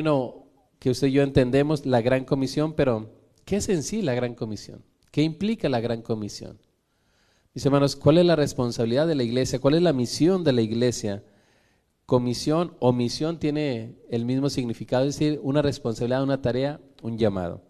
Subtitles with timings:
[0.00, 0.46] Bueno,
[0.78, 3.10] que usted y yo entendemos la gran comisión, pero
[3.44, 4.82] ¿qué es en sí la gran comisión?
[5.10, 6.58] ¿Qué implica la gran comisión?
[7.52, 9.58] Mis hermanos, ¿cuál es la responsabilidad de la iglesia?
[9.58, 11.22] ¿Cuál es la misión de la iglesia?
[12.06, 17.60] Comisión o misión tiene el mismo significado, es decir, una responsabilidad, una tarea, un llamado.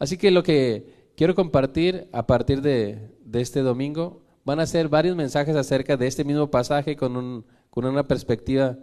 [0.00, 5.14] Así que lo que quiero compartir a partir de, este domingo van a ser varios
[5.14, 8.76] mensajes acerca de este mismo pasaje con, una perspectiva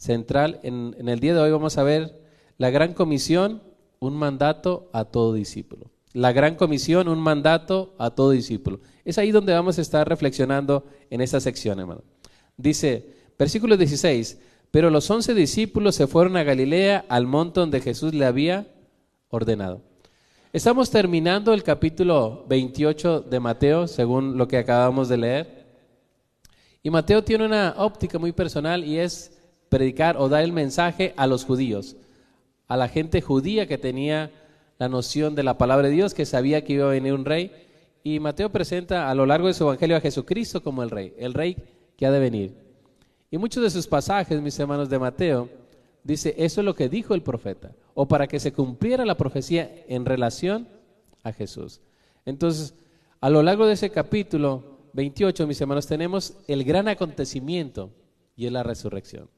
[0.00, 0.58] central.
[0.62, 2.20] en el día de hoy vamos a ver
[2.56, 3.62] la gran comisión,
[4.00, 5.90] un mandato a todo discípulo.
[6.12, 8.80] La gran comisión, un mandato a todo discípulo.
[9.04, 12.02] Es ahí donde vamos a estar reflexionando en esta sección, hermano.
[12.56, 14.38] Dice, versículo 16,
[14.70, 18.66] pero los once discípulos se fueron a Galilea, al monte donde Jesús le había
[19.28, 19.82] ordenado.
[20.52, 25.66] Estamos terminando el capítulo 28 de Mateo, según lo que acabamos de leer.
[26.82, 29.39] Y Mateo tiene una óptica muy personal y es
[29.70, 31.96] predicar o dar el mensaje a los judíos
[32.70, 34.30] a la gente judía que tenía
[34.78, 37.50] la noción de la palabra de Dios, que sabía que iba a venir un rey.
[38.04, 41.34] Y Mateo presenta a lo largo de su evangelio a Jesucristo como el rey, el
[41.34, 41.56] rey
[41.96, 42.54] que ha de venir.
[43.28, 45.48] Y muchos de sus pasajes, mis hermanos de Mateo,
[46.04, 49.68] dice, eso es lo que dijo el profeta, o para que se cumpliera la profecía
[49.88, 50.68] en relación
[51.24, 51.80] a Jesús.
[52.24, 52.74] Entonces,
[53.20, 57.90] a lo largo de ese capítulo 28, mis hermanos, tenemos el gran acontecimiento
[58.36, 59.28] y es la resurrección.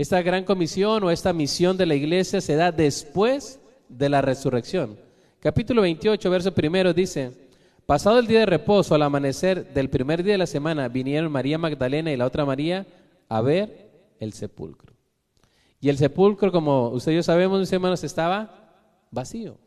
[0.00, 4.98] Esta gran comisión o esta misión de la iglesia se da después de la resurrección.
[5.40, 7.32] Capítulo 28, verso primero dice,
[7.84, 11.58] pasado el día de reposo, al amanecer del primer día de la semana, vinieron María
[11.58, 12.86] Magdalena y la otra María
[13.28, 13.90] a ver
[14.20, 14.94] el sepulcro.
[15.82, 18.72] Y el sepulcro, como ustedes ya sabemos, mis hermanos, estaba
[19.10, 19.58] vacío.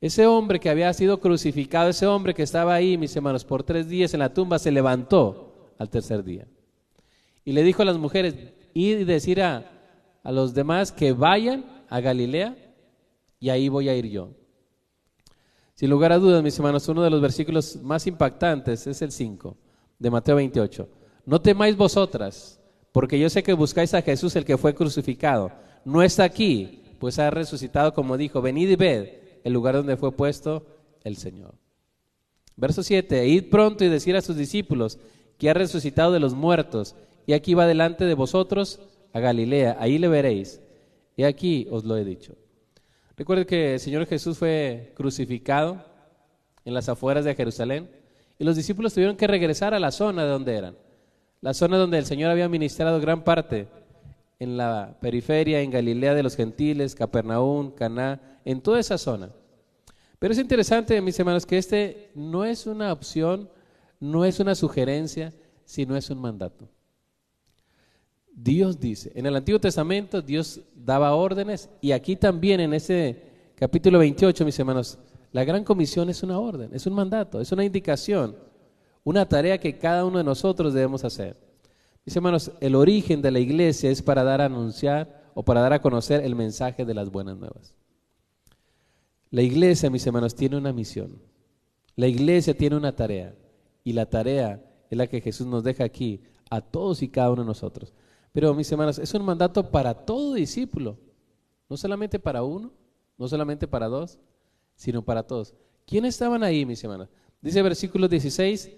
[0.00, 3.88] Ese hombre que había sido crucificado, ese hombre que estaba ahí, mis hermanos, por tres
[3.88, 6.48] días en la tumba, se levantó al tercer día.
[7.44, 8.34] Y le dijo a las mujeres,
[8.74, 9.70] y decir a,
[10.22, 12.56] a los demás que vayan a Galilea
[13.38, 14.30] y ahí voy a ir yo.
[15.74, 19.56] Sin lugar a dudas, mis hermanos, uno de los versículos más impactantes es el 5
[19.98, 20.88] de Mateo 28.
[21.24, 22.60] No temáis vosotras,
[22.92, 25.50] porque yo sé que buscáis a Jesús el que fue crucificado.
[25.84, 29.08] No está aquí, pues ha resucitado como dijo, venid y ved
[29.42, 30.66] el lugar donde fue puesto
[31.02, 31.54] el Señor.
[32.56, 34.98] Verso 7, id pronto y decir a sus discípulos
[35.38, 36.94] que ha resucitado de los muertos
[37.26, 38.80] y aquí va delante de vosotros
[39.12, 40.60] a Galilea, ahí le veréis.
[41.16, 42.34] Y aquí os lo he dicho.
[43.16, 45.84] Recuerden que el Señor Jesús fue crucificado
[46.64, 47.90] en las afueras de Jerusalén
[48.38, 50.76] y los discípulos tuvieron que regresar a la zona de donde eran.
[51.42, 53.68] La zona donde el Señor había ministrado gran parte,
[54.38, 59.30] en la periferia, en Galilea de los gentiles, Capernaum, Caná, en toda esa zona.
[60.18, 63.50] Pero es interesante, mis hermanos, que este no es una opción,
[64.00, 66.68] no es una sugerencia, sino es un mandato.
[68.42, 73.22] Dios dice, en el Antiguo Testamento Dios daba órdenes y aquí también en ese
[73.54, 74.98] capítulo 28, mis hermanos,
[75.30, 78.34] la gran comisión es una orden, es un mandato, es una indicación,
[79.04, 81.36] una tarea que cada uno de nosotros debemos hacer.
[82.06, 85.74] Mis hermanos, el origen de la iglesia es para dar a anunciar o para dar
[85.74, 87.74] a conocer el mensaje de las buenas nuevas.
[89.30, 91.20] La iglesia, mis hermanos, tiene una misión.
[91.94, 93.34] La iglesia tiene una tarea
[93.84, 97.42] y la tarea es la que Jesús nos deja aquí a todos y cada uno
[97.42, 97.92] de nosotros.
[98.32, 100.96] Pero mis hermanos, es un mandato para todo discípulo,
[101.68, 102.72] no solamente para uno,
[103.18, 104.18] no solamente para dos,
[104.76, 105.54] sino para todos.
[105.86, 107.08] ¿Quiénes estaban ahí, mis hermanos?
[107.40, 108.70] Dice versículo 16,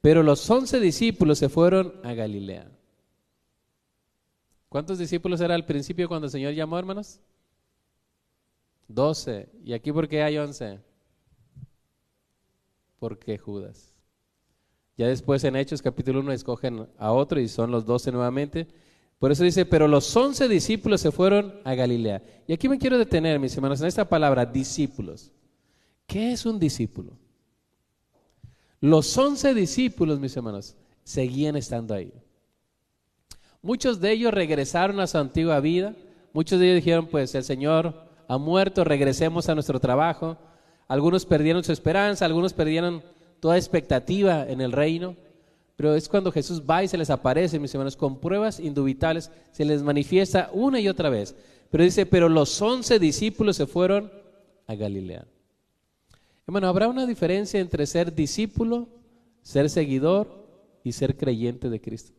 [0.00, 2.70] pero los once discípulos se fueron a Galilea.
[4.68, 7.20] ¿Cuántos discípulos era al principio cuando el Señor llamó, hermanos?
[8.88, 9.50] Doce.
[9.64, 10.80] ¿Y aquí por qué hay once?
[12.98, 13.92] Porque Judas.
[14.96, 18.68] Ya después en Hechos capítulo 1 escogen a otro y son los doce nuevamente.
[19.22, 22.24] Por eso dice, pero los once discípulos se fueron a Galilea.
[22.48, 25.30] Y aquí me quiero detener, mis hermanos, en esta palabra, discípulos.
[26.08, 27.12] ¿Qué es un discípulo?
[28.80, 30.74] Los once discípulos, mis hermanos,
[31.04, 32.12] seguían estando ahí.
[33.62, 35.94] Muchos de ellos regresaron a su antigua vida.
[36.32, 37.94] Muchos de ellos dijeron, pues el Señor
[38.26, 40.36] ha muerto, regresemos a nuestro trabajo.
[40.88, 43.04] Algunos perdieron su esperanza, algunos perdieron
[43.38, 45.14] toda expectativa en el reino.
[45.76, 49.64] Pero es cuando Jesús va y se les aparece, mis hermanos, con pruebas indubitables, se
[49.64, 51.34] les manifiesta una y otra vez.
[51.70, 54.12] Pero dice, pero los once discípulos se fueron
[54.66, 55.26] a Galilea.
[56.46, 58.88] Hermano, ¿habrá una diferencia entre ser discípulo,
[59.42, 60.46] ser seguidor
[60.84, 62.12] y ser creyente de Cristo?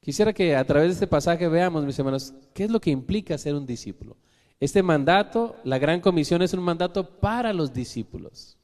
[0.00, 3.36] Quisiera que a través de este pasaje veamos, mis hermanos, qué es lo que implica
[3.38, 4.16] ser un discípulo.
[4.58, 8.56] Este mandato, la gran comisión, es un mandato para los discípulos.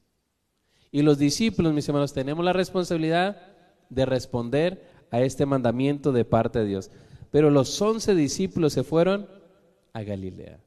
[0.93, 3.41] Y los discípulos, mis hermanos, tenemos la responsabilidad
[3.89, 6.91] de responder a este mandamiento de parte de Dios.
[7.31, 9.27] pero los once discípulos se fueron
[9.94, 10.61] a Galilea.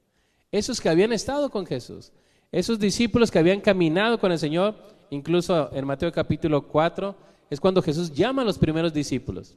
[0.52, 2.12] Esos que habían estado con Jesús,
[2.52, 4.76] esos discípulos que habían caminado con el Señor,
[5.12, 7.16] incluso en Mateo capítulo 4,
[7.52, 9.56] es cuando Jesús llama a los primeros discípulos,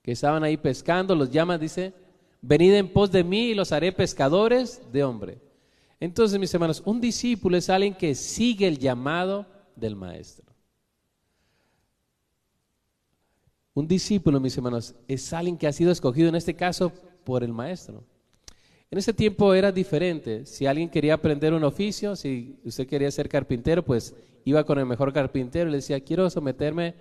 [0.00, 1.92] que estaban ahí pescando, los llama, dice,
[2.40, 5.38] venid en pos de mí y los haré pescadores de hombre.
[5.98, 10.46] Entonces, mis hermanos, un discípulo es alguien que sigue el llamado del maestro.
[13.72, 16.92] Un discípulo, mis hermanos, es alguien que ha sido escogido en este caso
[17.24, 18.04] por el maestro.
[18.90, 20.46] En ese tiempo era diferente.
[20.46, 24.14] Si alguien quería aprender un oficio, si usted quería ser carpintero, pues
[24.44, 26.94] iba con el mejor carpintero y le decía, quiero someterme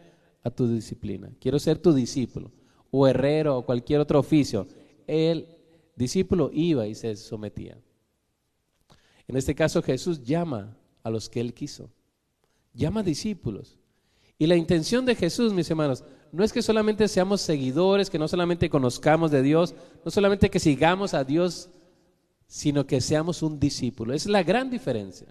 [0.44, 2.52] a tu disciplina, quiero ser tu discípulo,
[2.92, 4.68] o herrero, o cualquier otro oficio.
[5.08, 5.48] El
[5.96, 7.78] discípulo iba y se sometía.
[9.28, 11.90] En este caso Jesús llama a los que él quiso,
[12.74, 13.78] llama discípulos.
[14.38, 18.28] Y la intención de Jesús, mis hermanos, no es que solamente seamos seguidores, que no
[18.28, 19.74] solamente conozcamos de Dios,
[20.04, 21.70] no solamente que sigamos a Dios,
[22.48, 24.14] sino que seamos un discípulo.
[24.14, 25.28] Esa es la gran diferencia.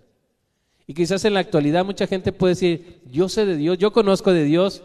[0.87, 4.33] Y quizás en la actualidad mucha gente puede decir, yo sé de Dios, yo conozco
[4.33, 4.83] de Dios,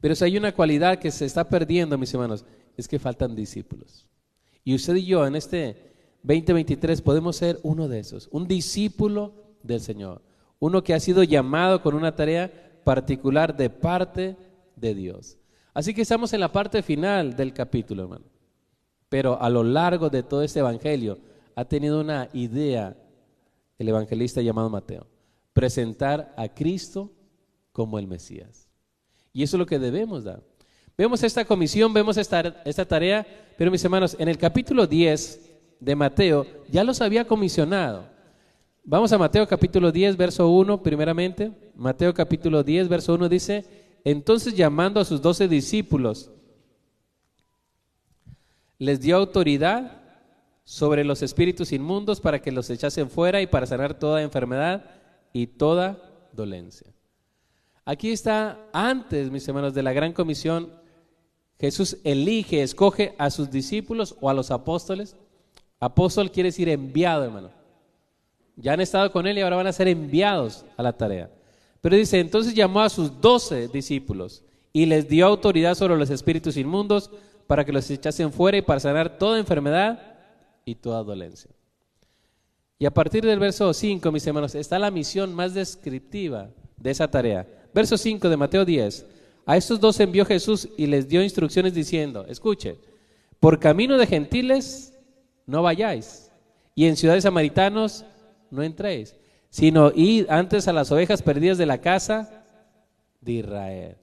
[0.00, 2.44] pero si hay una cualidad que se está perdiendo, mis hermanos,
[2.76, 4.06] es que faltan discípulos.
[4.64, 5.89] Y usted y yo en este
[6.22, 9.32] 2023 podemos ser uno de esos, un discípulo
[9.62, 10.22] del Señor,
[10.58, 12.52] uno que ha sido llamado con una tarea
[12.84, 14.36] particular de parte
[14.76, 15.38] de Dios.
[15.72, 18.24] Así que estamos en la parte final del capítulo, hermano.
[19.08, 21.18] Pero a lo largo de todo este evangelio
[21.54, 22.96] ha tenido una idea
[23.78, 25.06] el evangelista llamado Mateo,
[25.54, 27.10] presentar a Cristo
[27.72, 28.68] como el Mesías.
[29.32, 30.42] Y eso es lo que debemos dar.
[30.98, 33.26] Vemos esta comisión, vemos esta, esta tarea,
[33.56, 35.49] pero mis hermanos, en el capítulo 10
[35.80, 38.04] de Mateo ya los había comisionado.
[38.84, 41.52] Vamos a Mateo capítulo 10, verso 1, primeramente.
[41.74, 43.64] Mateo capítulo 10, verso 1 dice,
[44.04, 46.30] entonces llamando a sus doce discípulos,
[48.78, 50.00] les dio autoridad
[50.64, 54.84] sobre los espíritus inmundos para que los echasen fuera y para sanar toda enfermedad
[55.32, 56.92] y toda dolencia.
[57.84, 60.72] Aquí está antes, mis hermanos, de la gran comisión,
[61.58, 65.16] Jesús elige, escoge a sus discípulos o a los apóstoles.
[65.80, 67.50] Apóstol quiere decir enviado, hermano.
[68.56, 71.30] Ya han estado con él y ahora van a ser enviados a la tarea.
[71.80, 76.58] Pero dice, entonces llamó a sus doce discípulos y les dio autoridad sobre los espíritus
[76.58, 77.10] inmundos
[77.46, 80.18] para que los echasen fuera y para sanar toda enfermedad
[80.66, 81.50] y toda dolencia.
[82.78, 87.10] Y a partir del verso 5, mis hermanos, está la misión más descriptiva de esa
[87.10, 87.46] tarea.
[87.74, 89.06] Verso 5 de Mateo 10.
[89.46, 92.78] A estos dos envió Jesús y les dio instrucciones diciendo, escuche,
[93.38, 94.89] por camino de gentiles
[95.50, 96.30] no vayáis,
[96.74, 98.04] y en ciudades samaritanos
[98.50, 99.16] no entréis,
[99.50, 102.44] sino id antes a las ovejas perdidas de la casa
[103.20, 103.96] de Israel.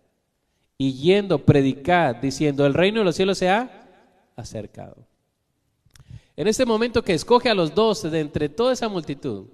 [0.77, 3.87] Y yendo, predicad, diciendo, el reino de los cielos se ha
[4.35, 5.07] acercado.
[6.35, 9.47] En este momento que escoge a los doce de entre toda esa multitud,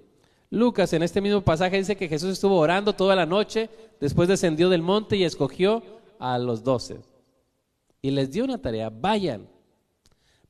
[0.50, 3.70] Lucas en este mismo pasaje dice que Jesús estuvo orando toda la noche,
[4.00, 5.82] después descendió del monte y escogió
[6.18, 7.00] a los doce.
[8.02, 9.48] Y les dio una tarea, vayan.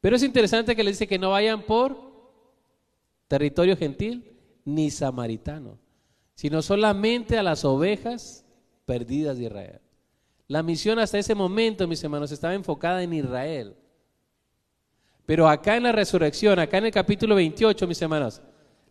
[0.04, 1.96] Pero es interesante que les dice que no vayan por
[3.26, 5.78] territorio gentil, ni samaritano,
[6.34, 8.44] sino solamente a las ovejas
[8.84, 9.80] perdidas de Israel.
[10.46, 13.76] La misión hasta ese momento, mis hermanos, estaba enfocada en Israel.
[15.24, 18.42] Pero acá en la resurrección, acá en el capítulo 28, mis hermanos,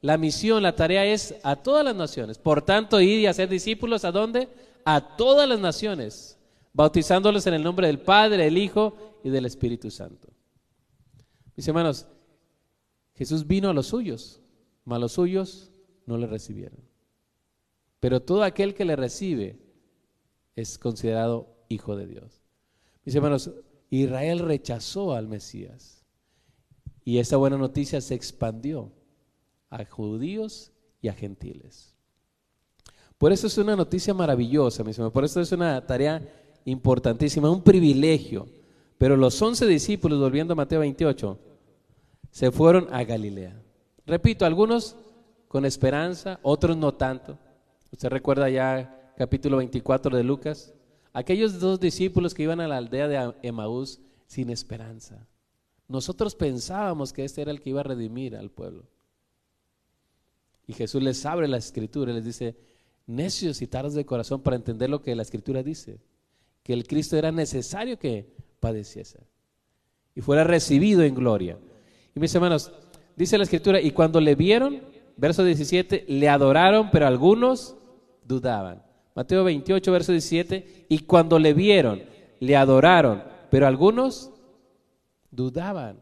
[0.01, 2.39] la misión, la tarea es a todas las naciones.
[2.39, 4.49] Por tanto, ir y hacer discípulos, ¿a dónde?
[4.83, 6.39] A todas las naciones,
[6.73, 10.32] bautizándolos en el nombre del Padre, del Hijo y del Espíritu Santo.
[11.55, 12.07] Mis hermanos,
[13.15, 14.41] Jesús vino a los suyos,
[14.85, 15.71] malos suyos
[16.05, 16.79] no le recibieron.
[17.99, 19.59] Pero todo aquel que le recibe
[20.55, 22.41] es considerado hijo de Dios.
[23.05, 23.51] Mis hermanos,
[23.89, 26.03] Israel rechazó al Mesías
[27.05, 28.91] y esa buena noticia se expandió
[29.69, 31.93] a judíos y a gentiles.
[33.17, 35.13] Por eso es una noticia maravillosa, mis hermanos.
[35.13, 36.21] Por eso es una tarea
[36.65, 38.47] importantísima, un privilegio.
[38.97, 41.39] Pero los once discípulos, volviendo a Mateo 28,
[42.31, 43.61] se fueron a Galilea.
[44.05, 44.95] Repito, algunos
[45.47, 47.37] con esperanza, otros no tanto.
[47.91, 50.73] Usted recuerda ya capítulo 24 de Lucas,
[51.13, 55.27] aquellos dos discípulos que iban a la aldea de Emaús sin esperanza.
[55.87, 58.87] Nosotros pensábamos que este era el que iba a redimir al pueblo.
[60.65, 62.55] Y Jesús les abre la escritura y les dice,
[63.05, 65.99] necios y tardos de corazón para entender lo que la escritura dice,
[66.63, 69.19] que el Cristo era necesario que padeciese
[70.15, 71.57] y fuera recibido en gloria.
[72.15, 72.71] Y mis hermanos,
[73.17, 74.81] dice la escritura, y cuando le vieron,
[75.17, 77.75] verso 17, le adoraron, pero algunos
[78.23, 78.81] dudaban.
[79.15, 82.03] Mateo 28, verso 17, y cuando le vieron,
[82.39, 84.31] le adoraron, pero algunos
[85.29, 86.01] dudaban.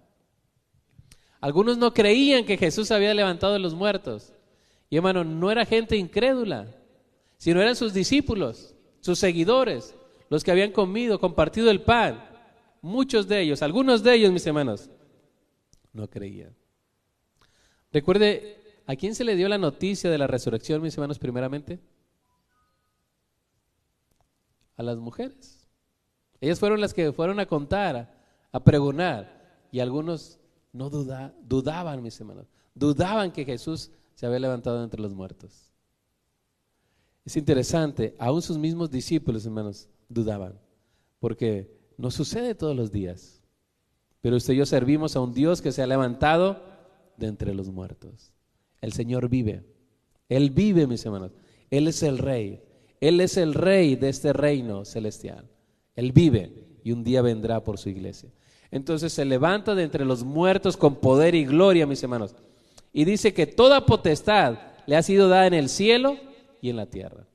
[1.40, 4.34] Algunos no creían que Jesús había levantado los muertos.
[4.90, 6.68] Y hermano, no era gente incrédula,
[7.38, 9.96] sino eran sus discípulos, sus seguidores,
[10.30, 12.31] los que habían comido, compartido el pan.
[12.82, 14.90] Muchos de ellos, algunos de ellos, mis hermanos,
[15.94, 16.56] no creían.
[17.92, 21.80] Recuerde, ¿a quién se le dio la noticia de la resurrección, mis hermanos, primeramente?
[24.78, 25.68] A las mujeres.
[26.40, 28.18] Ellas fueron las que fueron a contar,
[28.52, 30.40] a pregonar, y algunos
[30.74, 35.72] no dudaban, mis hermanos, dudaban que Jesús se había levantado entre los muertos.
[37.26, 40.60] Es interesante, aún sus mismos discípulos, hermanos, dudaban,
[41.20, 43.42] porque no sucede todos los días.
[44.22, 46.64] Pero usted y yo servimos a un Dios que se ha levantado
[47.18, 48.34] de entre los muertos.
[48.82, 49.64] El Señor vive.
[50.28, 51.32] Él vive, mis hermanos.
[51.70, 52.62] Él es el rey.
[53.00, 55.48] Él es el rey de este reino celestial.
[55.96, 58.30] Él vive y un día vendrá por su iglesia.
[58.72, 62.36] Entonces se levanta de entre los muertos con poder y gloria, mis hermanos.
[62.94, 66.18] Y dice que toda potestad le ha sido dada en el cielo
[66.62, 67.28] y en la tierra.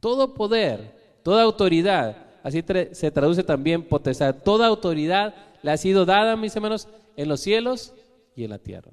[0.00, 6.36] Todo poder, toda autoridad, así se traduce también potestad, toda autoridad le ha sido dada,
[6.36, 7.94] mis hermanos, en los cielos
[8.34, 8.90] y en la tierra.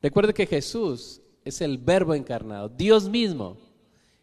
[0.00, 3.56] Recuerde que Jesús es el verbo encarnado, Dios mismo.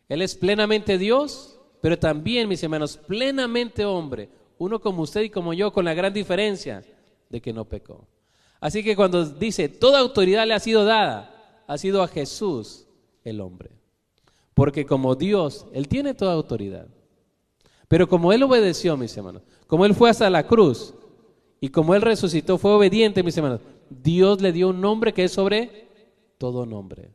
[0.07, 5.53] Él es plenamente Dios, pero también, mis hermanos, plenamente hombre, uno como usted y como
[5.53, 6.83] yo, con la gran diferencia
[7.29, 8.07] de que no pecó.
[8.59, 12.87] Así que cuando dice, toda autoridad le ha sido dada, ha sido a Jesús
[13.23, 13.71] el hombre.
[14.53, 16.87] Porque como Dios, Él tiene toda autoridad.
[17.89, 20.93] Pero como Él obedeció, mis hermanos, como Él fue hasta la cruz
[21.59, 25.31] y como Él resucitó, fue obediente, mis hermanos, Dios le dio un nombre que es
[25.31, 25.89] sobre
[26.37, 27.11] todo nombre,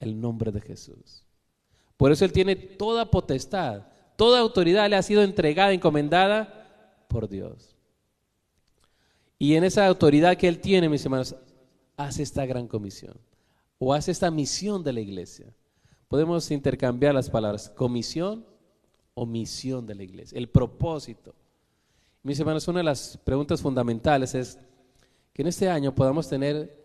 [0.00, 1.24] el nombre de Jesús.
[1.96, 7.76] Por eso Él tiene toda potestad, toda autoridad le ha sido entregada, encomendada por Dios.
[9.38, 11.36] Y en esa autoridad que Él tiene, mis hermanos,
[11.96, 13.16] hace esta gran comisión
[13.78, 15.54] o hace esta misión de la iglesia.
[16.08, 18.51] Podemos intercambiar las palabras, comisión
[19.14, 21.34] o misión de la iglesia, el propósito.
[22.22, 24.58] Mis hermanos, una de las preguntas fundamentales es
[25.32, 26.82] que en este año podamos tener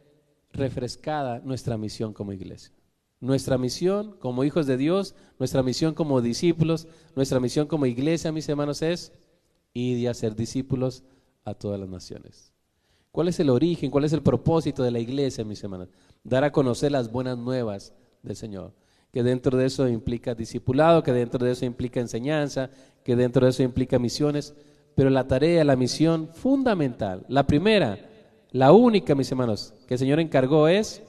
[0.52, 2.72] refrescada nuestra misión como iglesia.
[3.20, 8.48] Nuestra misión como hijos de Dios, nuestra misión como discípulos, nuestra misión como iglesia, mis
[8.48, 9.12] hermanos, es
[9.74, 11.04] y a ser discípulos
[11.44, 12.52] a todas las naciones.
[13.12, 15.90] ¿Cuál es el origen, cuál es el propósito de la iglesia, mis hermanos?
[16.24, 18.74] Dar a conocer las buenas nuevas del Señor.
[19.18, 22.70] Que dentro de eso implica discipulado, que dentro de eso implica enseñanza,
[23.04, 24.54] que dentro de eso implica misiones.
[24.94, 27.98] Pero la tarea, la misión fundamental, la primera,
[28.52, 31.02] la única, mis hermanos, que el Señor encargó es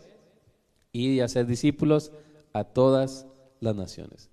[0.91, 2.11] ir y hacer discípulos
[2.55, 3.27] a todas
[3.61, 4.31] las naciones.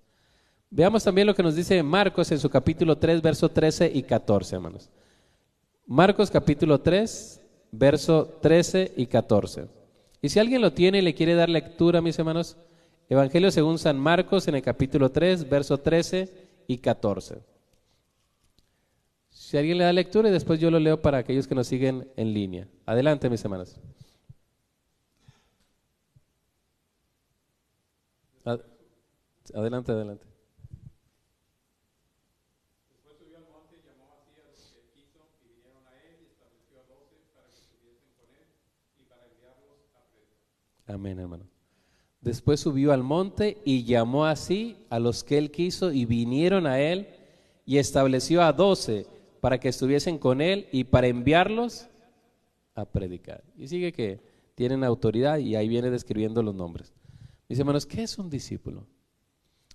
[0.70, 4.56] Veamos también lo que nos dice Marcos en su capítulo 3, verso 13 y 14,
[4.56, 4.88] hermanos.
[5.84, 7.42] Marcos capítulo 3,
[7.72, 9.66] verso 13 y 14.
[10.22, 12.56] Y si alguien lo tiene y le quiere dar lectura, mis hermanos,
[13.08, 17.40] Evangelio según San Marcos en el capítulo 3, verso 13 y 14.
[19.30, 22.10] Si alguien le da lectura y después yo lo leo para aquellos que nos siguen
[22.16, 22.68] en línea.
[22.84, 23.78] Adelante, mis hermanos.
[29.54, 30.26] Adelante, adelante.
[40.88, 41.55] Amén, hermano.
[42.26, 46.80] Después subió al monte y llamó así a los que él quiso y vinieron a
[46.80, 47.06] él
[47.64, 49.06] y estableció a doce
[49.40, 51.86] para que estuviesen con él y para enviarlos
[52.74, 53.44] a predicar.
[53.56, 54.18] Y sigue que
[54.56, 56.92] tienen autoridad y ahí viene describiendo los nombres.
[57.48, 58.88] Mis hermanos, ¿qué es un discípulo?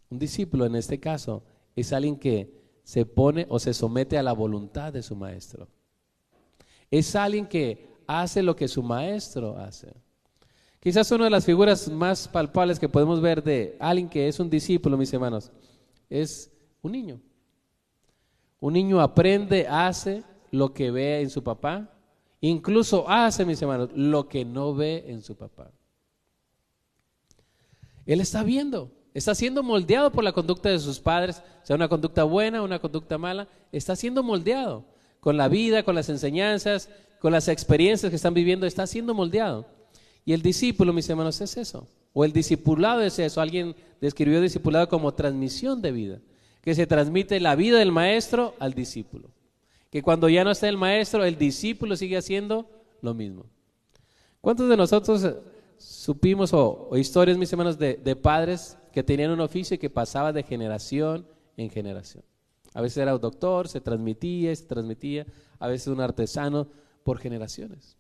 [0.09, 2.53] Un discípulo en este caso es alguien que
[2.83, 5.69] se pone o se somete a la voluntad de su maestro.
[6.89, 9.93] Es alguien que hace lo que su maestro hace.
[10.81, 14.49] Quizás una de las figuras más palpables que podemos ver de alguien que es un
[14.49, 15.51] discípulo, mis hermanos,
[16.09, 17.21] es un niño.
[18.59, 21.93] Un niño aprende, hace lo que ve en su papá,
[22.41, 25.69] incluso hace, mis hermanos, lo que no ve en su papá.
[28.07, 32.23] Él está viendo, está siendo moldeado por la conducta de sus padres, sea una conducta
[32.23, 34.83] buena, una conducta mala, está siendo moldeado
[35.19, 39.67] con la vida, con las enseñanzas, con las experiencias que están viviendo, está siendo moldeado.
[40.25, 41.87] Y el discípulo, mis hermanos, es eso.
[42.13, 43.41] O el discipulado es eso.
[43.41, 46.19] Alguien describió discipulado como transmisión de vida.
[46.61, 49.29] Que se transmite la vida del maestro al discípulo.
[49.89, 52.69] Que cuando ya no está el maestro, el discípulo sigue haciendo
[53.01, 53.45] lo mismo.
[54.39, 55.35] ¿Cuántos de nosotros eh,
[55.77, 60.43] supimos o, historias, mis hermanos, de, padres que tenían un oficio y que pasaba de
[60.43, 62.23] generación en generación?
[62.73, 65.25] A veces era un doctor, se transmitía, se transmitía,
[65.59, 66.67] a veces un artesano
[67.03, 67.97] por generaciones.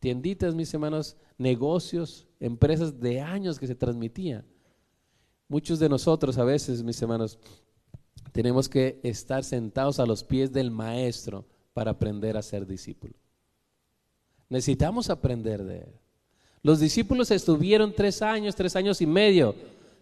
[0.00, 4.44] Tienditas, mis hermanos, negocios, empresas de años que se transmitían.
[5.46, 7.38] Muchos de nosotros a veces, mis hermanos,
[8.32, 13.14] tenemos que estar sentados a los pies del maestro para aprender a ser discípulo.
[14.48, 15.92] Necesitamos aprender de él.
[16.62, 19.54] Los discípulos estuvieron tres años, tres años y medio,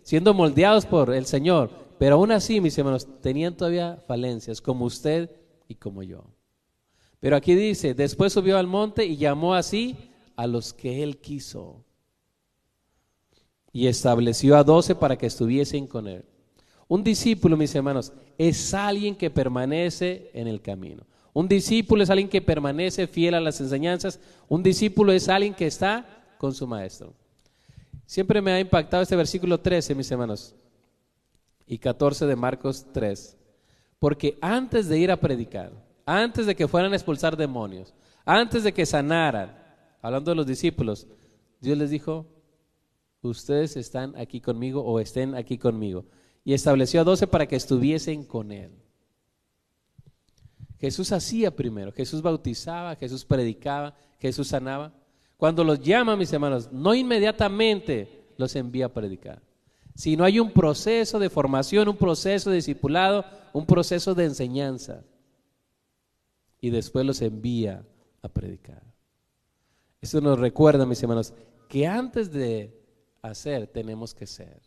[0.02, 5.30] siendo moldeados por el Señor, pero aún así, mis hermanos, tenían todavía falencias, como usted
[5.66, 6.24] y como yo.
[7.20, 9.96] Pero aquí dice, después subió al monte y llamó así
[10.36, 11.84] a los que él quiso.
[13.72, 16.24] Y estableció a doce para que estuviesen con él.
[16.86, 21.04] Un discípulo, mis hermanos, es alguien que permanece en el camino.
[21.34, 24.18] Un discípulo es alguien que permanece fiel a las enseñanzas.
[24.48, 26.06] Un discípulo es alguien que está
[26.38, 27.12] con su maestro.
[28.06, 30.54] Siempre me ha impactado este versículo 13, mis hermanos,
[31.66, 33.36] y 14 de Marcos 3.
[33.98, 35.72] Porque antes de ir a predicar,
[36.08, 37.92] antes de que fueran a expulsar demonios,
[38.24, 39.54] antes de que sanaran,
[40.00, 41.06] hablando de los discípulos,
[41.60, 42.24] Dios les dijo,
[43.20, 46.06] ustedes están aquí conmigo o estén aquí conmigo
[46.44, 48.70] y estableció a doce para que estuviesen con él.
[50.78, 54.94] Jesús hacía primero, Jesús bautizaba, Jesús predicaba, Jesús sanaba.
[55.36, 59.42] Cuando los llama, mis hermanos, no inmediatamente los envía a predicar,
[59.94, 65.04] sino hay un proceso de formación, un proceso de discipulado, un proceso de enseñanza.
[66.60, 67.86] Y después los envía
[68.22, 68.82] a predicar.
[70.00, 71.34] Eso nos recuerda, mis hermanos,
[71.68, 72.78] que antes de
[73.22, 74.60] hacer tenemos que ser.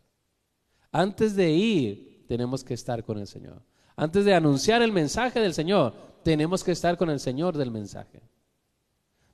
[0.91, 3.61] Antes de ir, tenemos que estar con el Señor.
[3.95, 5.93] Antes de anunciar el mensaje del Señor,
[6.23, 8.21] tenemos que estar con el Señor del mensaje.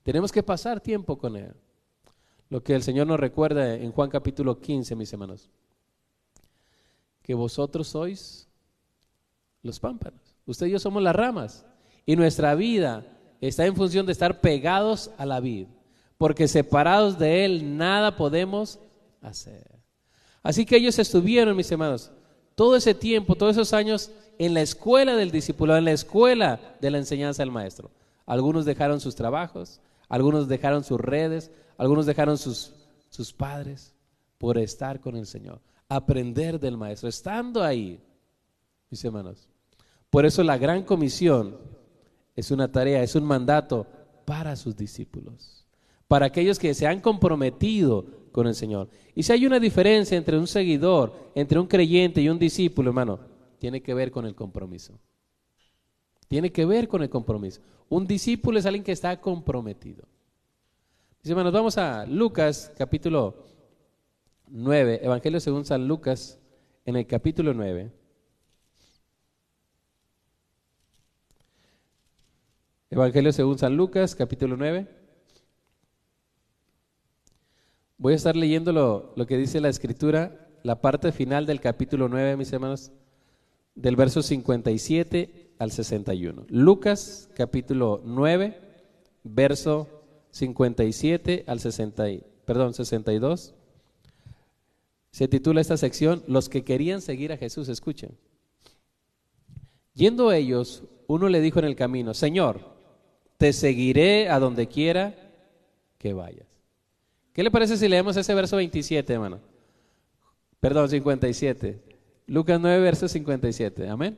[0.04, 1.54] Tenemos que pasar tiempo con Él.
[2.50, 5.50] Lo que el Señor nos recuerda en Juan capítulo 15, mis hermanos.
[7.22, 8.48] Que vosotros sois
[9.64, 10.36] los pámpanos.
[10.46, 11.66] Usted y yo somos las ramas.
[12.08, 13.06] Y nuestra vida
[13.42, 15.68] está en función de estar pegados a la vid.
[16.18, 18.80] Porque separados de Él nada podemos
[19.22, 19.78] hacer.
[20.42, 22.10] Así que ellos estuvieron, mis hermanos,
[22.56, 26.90] todo ese tiempo, todos esos años en la escuela del discipulado, en la escuela de
[26.90, 27.92] la enseñanza del maestro.
[28.26, 32.74] Algunos dejaron sus trabajos, algunos dejaron sus redes, algunos dejaron sus,
[33.10, 33.94] sus padres
[34.38, 38.00] por estar con el Señor, aprender del maestro, estando ahí,
[38.90, 39.50] mis hermanos.
[40.10, 41.58] Por eso la gran comisión
[42.38, 43.88] es una tarea, es un mandato
[44.24, 45.66] para sus discípulos,
[46.08, 48.90] para aquellos que se han comprometido con el Señor.
[49.16, 53.20] Y si hay una diferencia entre un seguidor, entre un creyente y un discípulo, hermano,
[53.58, 55.00] tiene que ver con el compromiso.
[56.28, 57.62] Tiene que ver con el compromiso.
[57.90, 60.04] Un discípulo es alguien que está comprometido.
[61.24, 63.48] Mis hermanos, vamos a Lucas capítulo
[64.50, 66.40] 9, Evangelio según San Lucas,
[66.86, 67.92] en el capítulo 9.
[72.90, 74.88] Evangelio según San Lucas, capítulo 9.
[77.98, 82.38] Voy a estar leyendo lo, que dice la escritura, la parte final del capítulo 9,
[82.38, 82.94] mis hermanos,
[83.76, 86.46] del verso 57 al 61.
[86.48, 88.58] Lucas capítulo 9,
[89.24, 89.90] verso
[90.32, 92.06] 57 al 60,
[92.46, 93.54] perdón, 62.
[95.12, 98.18] Se titula esta sección Los que querían seguir a Jesús, escuchen.
[99.94, 102.77] Yendo ellos, uno le dijo en el camino, Señor,
[103.38, 105.16] te seguiré a donde quiera
[105.98, 106.48] que vayas.
[107.34, 109.40] ¿Qué le parece si leemos ese verso 27, hermano?
[110.60, 111.80] Perdón, 57.
[112.26, 113.88] Lucas 9, verso 57.
[113.88, 114.18] Amén.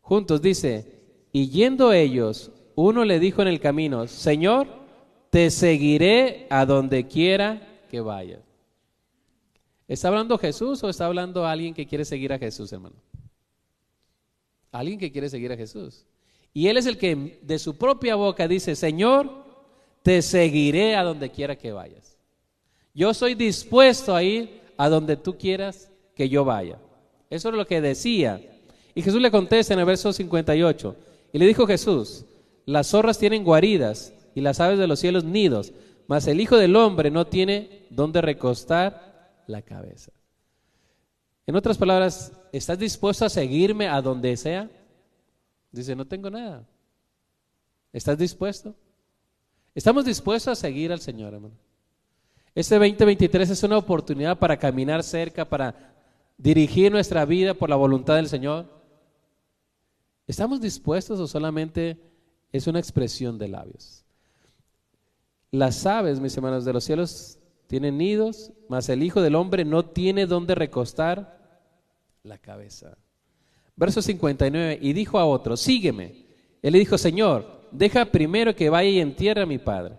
[0.00, 1.00] Juntos dice,
[1.32, 4.66] y yendo ellos, uno le dijo en el camino, Señor,
[5.30, 7.60] te seguiré a donde quiera
[7.90, 8.40] que vayas.
[9.88, 12.96] ¿Está hablando Jesús o está hablando alguien que quiere seguir a Jesús, hermano?
[14.72, 16.04] Alguien que quiere seguir a Jesús.
[16.56, 19.44] Y él es el que de su propia boca dice, Señor,
[20.02, 22.16] te seguiré a donde quiera que vayas.
[22.94, 26.78] Yo soy dispuesto a ir a donde tú quieras que yo vaya.
[27.28, 28.40] Eso es lo que decía.
[28.94, 30.96] Y Jesús le contesta en el verso 58.
[31.34, 32.24] Y le dijo Jesús,
[32.64, 35.74] las zorras tienen guaridas y las aves de los cielos nidos,
[36.06, 40.10] mas el Hijo del Hombre no tiene dónde recostar la cabeza.
[41.46, 44.70] En otras palabras, ¿estás dispuesto a seguirme a donde sea?
[45.76, 46.66] Dice, no tengo nada.
[47.92, 48.74] ¿Estás dispuesto?
[49.74, 51.54] Estamos dispuestos a seguir al Señor, hermano.
[52.54, 55.94] Este 2023 es una oportunidad para caminar cerca, para
[56.38, 58.66] dirigir nuestra vida por la voluntad del Señor.
[60.26, 62.00] ¿Estamos dispuestos o solamente
[62.50, 64.04] es una expresión de labios?
[65.50, 69.84] Las aves, mis hermanos, de los cielos tienen nidos, mas el Hijo del Hombre no
[69.84, 71.68] tiene dónde recostar
[72.22, 72.96] la cabeza.
[73.76, 76.26] Verso 59, y dijo a otro, sígueme.
[76.62, 79.96] Él le dijo, Señor, deja primero que vaya y entierre a mi padre.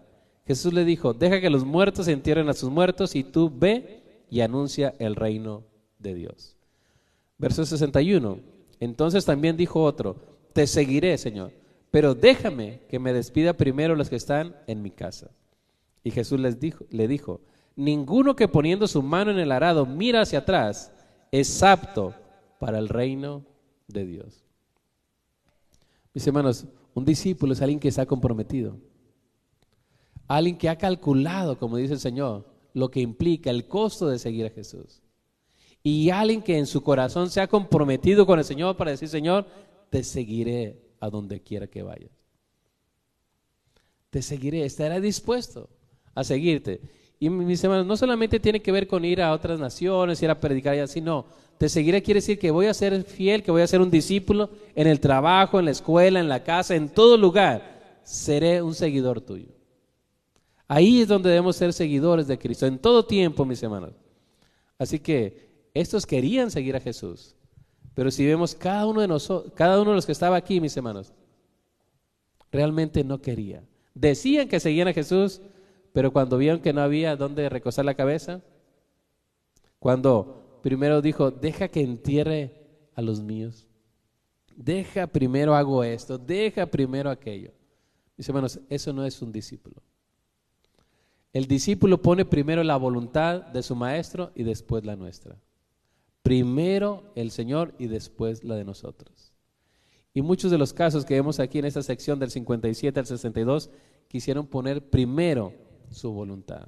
[0.48, 4.42] Jesús le dijo, deja que los muertos entierren a sus muertos y tú ve y
[4.42, 5.64] anuncia el reino
[6.00, 6.56] de Dios.
[7.38, 8.40] Verso 61,
[8.80, 10.16] entonces también dijo otro,
[10.54, 11.52] te seguiré, Señor,
[11.92, 15.30] pero déjame que me despida primero los que están en mi casa.
[16.04, 17.42] Y Jesús les dijo, le dijo,
[17.76, 20.92] ninguno que poniendo su mano en el arado mira hacia atrás
[21.32, 22.16] es apto
[22.60, 23.57] para el reino de
[23.88, 24.44] Dios.
[26.14, 28.78] Mis hermanos, un discípulo es alguien que está comprometido.
[30.28, 34.46] Alguien que ha calculado, como dice el Señor, lo que implica el costo de seguir
[34.46, 35.02] a Jesús.
[35.84, 39.48] Y alguien que en su corazón se ha comprometido con el Señor para decir, Señor,
[39.90, 42.12] te seguiré a donde quiera que vayas.
[44.10, 45.70] Te seguiré, estaré dispuesto
[46.14, 46.82] a seguirte.
[47.20, 50.40] Y mis hermanos, no solamente tiene que ver con ir a otras naciones, ir a
[50.40, 51.26] predicar y así, no.
[51.58, 54.50] Te seguiré quiere decir que voy a ser fiel, que voy a ser un discípulo
[54.76, 58.00] en el trabajo, en la escuela, en la casa, en todo lugar.
[58.04, 59.50] Seré un seguidor tuyo.
[60.68, 63.94] Ahí es donde debemos ser seguidores de Cristo, en todo tiempo, mis hermanos.
[64.78, 67.36] Así que estos querían seguir a Jesús.
[67.94, 70.78] Pero si vemos cada uno de nosotros, cada uno de los que estaba aquí, mis
[70.78, 71.14] hermanos,
[72.52, 73.64] realmente no quería.
[73.96, 75.42] Decían que seguían a Jesús,
[75.94, 78.42] pero cuando vieron que no había dónde recostar la cabeza,
[79.80, 82.52] cuando primero dijo, deja que entierre
[82.94, 83.66] a los míos,
[84.54, 87.54] deja primero hago esto, deja primero aquello.
[88.18, 89.82] Mis hermanos, eso no es un discípulo.
[91.32, 95.38] El discípulo pone primero la voluntad de su maestro y después la nuestra.
[96.22, 99.32] Primero el Señor y después la de nosotros.
[100.14, 103.70] Y muchos de los casos que vemos aquí en esta sección del 57 al 62
[104.10, 105.54] quisieron poner primero
[105.92, 106.68] su voluntad.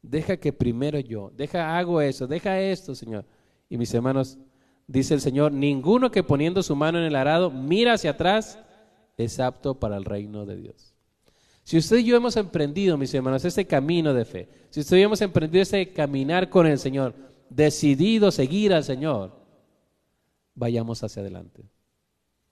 [0.00, 3.26] Deja que primero yo, deja hago eso, deja esto, Señor.
[3.68, 4.38] Y mis hermanos,
[4.86, 8.58] dice el Señor, ninguno que poniendo su mano en el arado mira hacia atrás
[9.16, 10.94] es apto para el reino de Dios.
[11.62, 15.00] Si usted y yo hemos emprendido, mis hermanos, este camino de fe, si usted y
[15.00, 17.14] yo hemos emprendido este caminar con el Señor,
[17.48, 19.32] decidido seguir al Señor,
[20.54, 21.64] vayamos hacia adelante.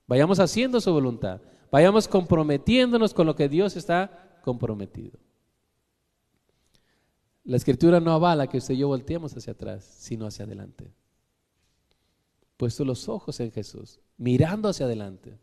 [0.06, 1.40] Vayamos haciendo su voluntad.
[1.70, 5.18] Vayamos comprometiéndonos con lo que Dios está comprometido.
[7.44, 10.92] La escritura no avala que usted y yo volteemos hacia atrás, sino hacia adelante.
[12.62, 15.36] Puesto los ojos en Jesús, mirando hacia adelante.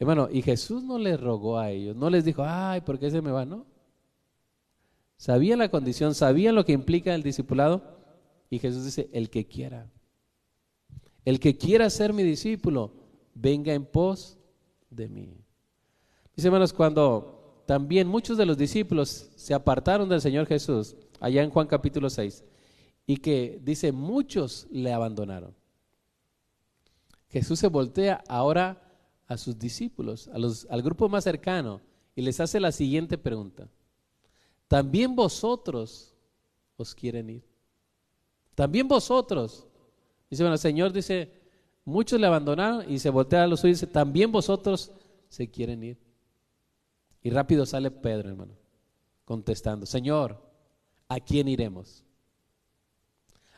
[0.00, 3.22] Hermano, y Jesús no les rogó a ellos, no les dijo, ay, ¿por qué se
[3.22, 3.44] me va?
[3.44, 3.66] No.
[5.16, 8.00] Sabían la condición, sabían lo que implica el discipulado,
[8.50, 9.88] y Jesús dice, el que quiera,
[11.24, 12.90] el que quiera ser mi discípulo,
[13.32, 14.36] venga en pos
[14.90, 15.38] de mí.
[16.34, 21.50] Mis hermanos, cuando también muchos de los discípulos se apartaron del Señor Jesús, allá en
[21.50, 22.42] Juan capítulo 6,
[23.06, 25.54] y que dice, muchos le abandonaron.
[27.34, 28.80] Jesús se voltea ahora
[29.26, 31.80] a sus discípulos, a los, al grupo más cercano,
[32.14, 33.68] y les hace la siguiente pregunta.
[34.68, 36.14] ¿También vosotros
[36.76, 37.44] os quieren ir?
[38.54, 39.66] También vosotros.
[40.30, 41.32] Dice, bueno, el Señor dice,
[41.84, 44.92] muchos le abandonaron y se voltea a los suyos y dice, también vosotros
[45.28, 45.98] se quieren ir.
[47.20, 48.54] Y rápido sale Pedro, hermano,
[49.24, 50.40] contestando, Señor,
[51.08, 52.04] ¿a quién iremos?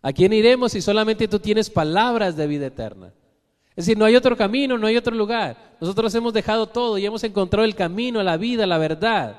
[0.01, 3.13] ¿A quién iremos si solamente tú tienes palabras de vida eterna?
[3.77, 5.77] Es decir, no hay otro camino, no hay otro lugar.
[5.81, 9.39] Nosotros hemos dejado todo y hemos encontrado el camino, la vida, la verdad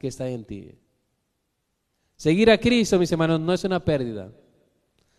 [0.00, 0.74] que está en ti.
[2.16, 4.32] Seguir a Cristo, mis hermanos, no es una pérdida.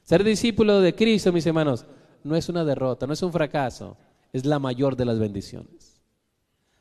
[0.04, 1.86] Ser discípulo de Cristo, mis hermanos,
[2.24, 3.96] no es una derrota, no es un fracaso,
[4.34, 6.02] es la mayor de las bendiciones.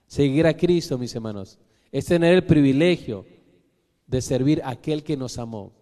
[0.08, 1.58] Seguir a Cristo, mis hermanos,
[1.92, 3.26] es tener el privilegio
[4.08, 5.72] de servir a aquel que nos amó,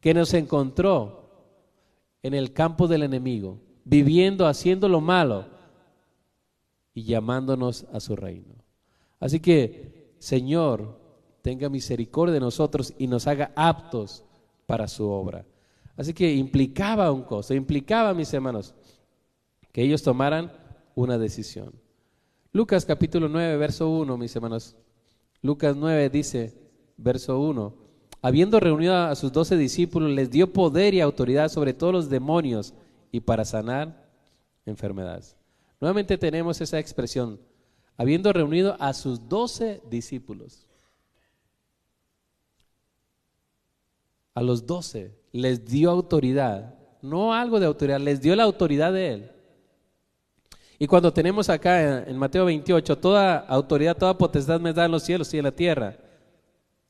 [0.00, 1.30] que nos encontró
[2.22, 5.46] en el campo del enemigo, viviendo, haciendo lo malo
[6.92, 8.54] y llamándonos a su reino.
[9.20, 10.98] Así que, Señor,
[11.40, 14.24] tenga misericordia de nosotros y nos haga aptos
[14.66, 15.46] para su obra.
[15.96, 18.74] Así que implicaba un costo, implicaba, mis hermanos,
[19.72, 20.52] que ellos tomaran
[20.96, 21.72] una decisión.
[22.52, 24.74] Lucas capítulo 9, verso 1, mis hermanos.
[25.42, 26.58] Lucas 9 dice,
[26.96, 27.72] verso 1,
[28.20, 32.74] habiendo reunido a sus doce discípulos, les dio poder y autoridad sobre todos los demonios
[33.10, 34.08] y para sanar
[34.64, 35.36] enfermedades.
[35.80, 37.40] Nuevamente tenemos esa expresión,
[37.96, 40.66] habiendo reunido a sus doce discípulos.
[44.34, 49.12] A los doce les dio autoridad, no algo de autoridad, les dio la autoridad de
[49.12, 49.30] Él.
[50.78, 55.02] Y cuando tenemos acá en, Mateo 28, toda autoridad, toda potestad me da en los
[55.02, 55.96] cielos y en la tierra,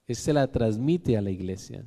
[0.08, 1.84] se la transmite a la iglesia.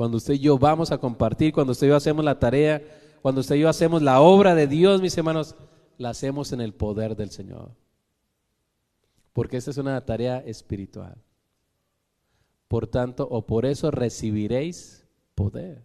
[0.00, 2.82] Cuando usted y yo vamos a compartir, cuando usted y yo hacemos la tarea,
[3.20, 5.56] cuando usted y yo hacemos la obra de Dios, mis hermanos,
[5.98, 7.72] la hacemos en el poder del Señor.
[9.34, 11.18] Porque esta es una tarea espiritual.
[12.66, 15.84] Por tanto, o por eso recibiréis poder.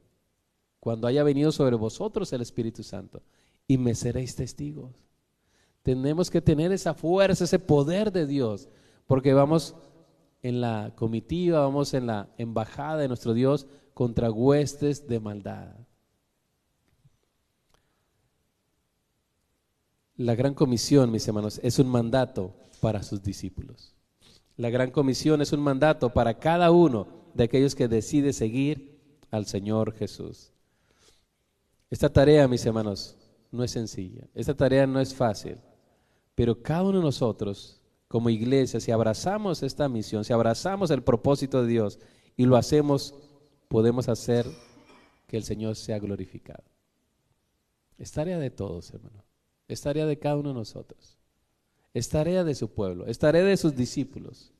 [0.80, 3.22] Cuando haya venido sobre vosotros el Espíritu Santo
[3.68, 4.94] y me seréis testigos.
[5.84, 8.70] Tenemos que tener esa fuerza, ese poder de Dios,
[9.08, 9.76] porque vamos
[10.42, 15.74] en la comitiva, vamos en la embajada de nuestro Dios contra huestes de maldad.
[20.18, 23.96] La gran comisión, mis hermanos, es un mandato para sus discípulos.
[24.58, 29.00] La gran comisión es un mandato para cada uno de aquellos que decide seguir
[29.32, 30.52] al Señor Jesús.
[31.90, 33.18] Esta tarea, mis hermanos,
[33.50, 34.28] no es sencilla.
[34.34, 35.58] Esta tarea no es fácil.
[36.36, 41.62] Pero cada uno de nosotros, como iglesia, si abrazamos esta misión, si abrazamos el propósito
[41.62, 42.00] de Dios
[42.36, 43.16] y lo hacemos,
[43.68, 44.46] podemos hacer
[45.28, 46.64] que el Señor sea glorificado.
[47.98, 49.24] Es tarea de todos, hermano.
[49.68, 51.18] Es tarea de cada uno de nosotros.
[51.94, 53.06] Es tarea de su pueblo.
[53.06, 54.52] Es tarea de sus discípulos.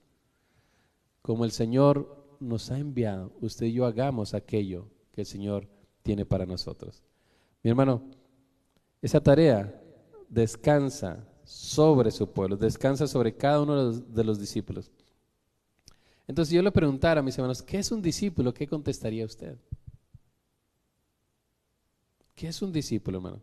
[1.22, 5.68] Como el Señor nos ha enviado, usted y yo hagamos aquello que el Señor
[6.04, 7.04] tiene para nosotros.
[7.64, 8.04] Mi hermano,
[9.02, 9.82] esa tarea
[10.30, 14.92] descansa sobre su pueblo, descansa sobre cada uno de los, de los discípulos.
[16.28, 18.54] Entonces yo le preguntara a mis hermanos, ¿qué es un discípulo?
[18.54, 19.58] ¿Qué contestaría usted?
[22.34, 23.42] ¿Qué es un discípulo, hermano?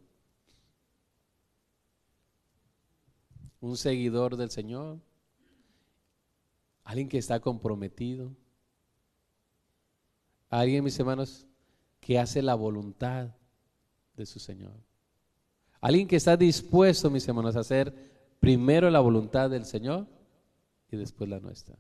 [3.63, 4.99] un seguidor del Señor,
[6.83, 8.35] alguien que está comprometido,
[10.51, 11.47] alguien, mis hermanos,
[12.01, 13.29] que hace la voluntad
[14.17, 14.75] de su Señor.
[15.81, 17.95] Alguien que está dispuesto, mis hermanos, a hacer
[18.41, 20.09] primero la voluntad del Señor
[20.91, 21.79] y después la nuestra.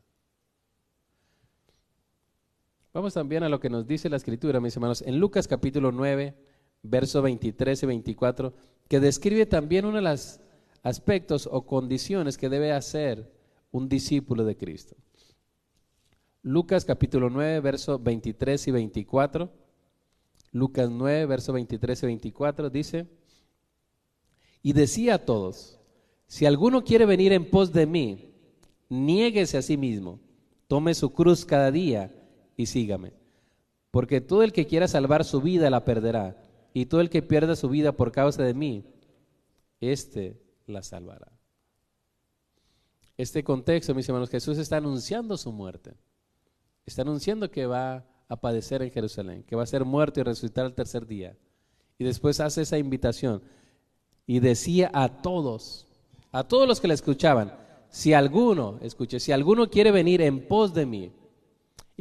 [2.95, 6.35] Vamos también a lo que nos dice la Escritura, mis hermanos, en Lucas capítulo 9,
[6.83, 8.53] verso 23 y 24,
[8.87, 10.43] que describe también una de las
[10.83, 13.33] aspectos o condiciones que debe hacer
[13.71, 14.95] un discípulo de Cristo.
[16.43, 19.51] Lucas capítulo 9, versos 23 y 24.
[20.51, 23.07] Lucas 9, versos 23 y 24 dice,
[24.63, 25.81] y decía a todos,
[26.27, 28.35] si alguno quiere venir en pos de mí,
[28.91, 30.21] niéguese a sí mismo,
[30.69, 32.19] tome su cruz cada día
[32.57, 33.13] y sígame.
[33.91, 36.37] Porque todo el que quiera salvar su vida la perderá,
[36.75, 38.85] y todo el que pierda su vida por causa de mí,
[39.81, 41.31] este la salvará.
[43.17, 45.95] Este contexto, mis hermanos, Jesús está anunciando su muerte.
[46.87, 50.65] Está anunciando que va a padecer en Jerusalén, que va a ser muerto y resucitar
[50.65, 51.37] el tercer día.
[51.99, 53.43] Y después hace esa invitación
[54.27, 55.87] y decía a todos,
[56.33, 57.55] a todos los que le escuchaban,
[57.91, 61.13] si alguno, escuche, si alguno quiere venir en pos de mí,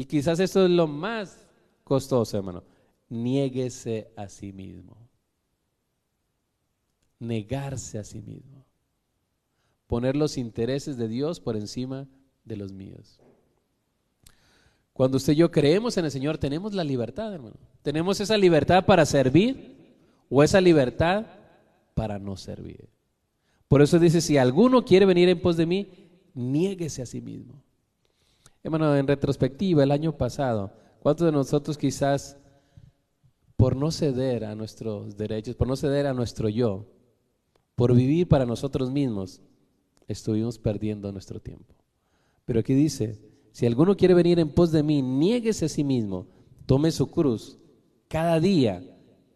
[0.01, 1.47] y quizás esto es lo más
[1.83, 2.63] costoso, hermano,
[3.09, 5.01] niéguese a sí mismo
[7.21, 8.65] negarse a sí mismo,
[9.87, 12.07] poner los intereses de Dios por encima
[12.43, 13.19] de los míos.
[14.91, 17.55] Cuando usted y yo creemos en el Señor, tenemos la libertad, hermano.
[17.83, 19.95] Tenemos esa libertad para servir
[20.29, 21.25] o esa libertad
[21.93, 22.89] para no servir.
[23.67, 25.87] Por eso dice, si alguno quiere venir en pos de mí,
[26.33, 27.63] niéguese a sí mismo.
[28.63, 32.37] Hermano, en retrospectiva, el año pasado, ¿cuántos de nosotros quizás
[33.61, 36.87] por no ceder a nuestros derechos, por no ceder a nuestro yo,
[37.75, 39.39] por vivir para nosotros mismos,
[40.07, 41.75] estuvimos perdiendo nuestro tiempo.
[42.45, 43.21] Pero aquí dice,
[43.51, 46.27] si alguno quiere venir en pos de mí, niéguese a sí mismo,
[46.65, 47.59] tome su cruz
[48.07, 48.83] cada día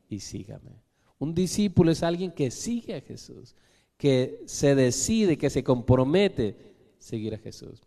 [0.09, 0.81] y sígame.
[1.19, 3.55] Un discípulo es alguien que sigue a Jesús,
[3.95, 7.81] que se decide, que se compromete seguir a Jesús.